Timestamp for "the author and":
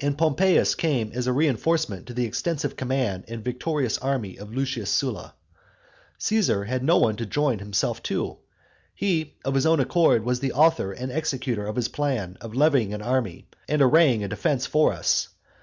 10.40-11.12